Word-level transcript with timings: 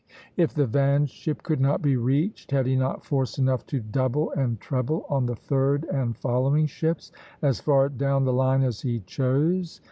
If 0.35 0.55
the 0.55 0.65
van 0.65 1.05
ship 1.05 1.43
could 1.43 1.59
not 1.61 1.83
be 1.83 1.95
reached, 1.95 2.49
had 2.49 2.65
he 2.65 2.75
not 2.75 3.05
force 3.05 3.37
enough 3.37 3.67
to 3.67 3.79
double 3.79 4.31
and 4.31 4.59
treble 4.59 5.05
on 5.09 5.27
the 5.27 5.35
third 5.35 5.83
and 5.93 6.17
following 6.17 6.65
ships, 6.65 7.11
as 7.43 7.59
far 7.59 7.87
down 7.87 8.25
the 8.25 8.33
line 8.33 8.63
as 8.63 8.81
he 8.81 9.01
chose? 9.01 9.79